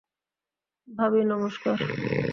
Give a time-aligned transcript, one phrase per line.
[0.87, 1.77] ভাবি, নমষ্কার।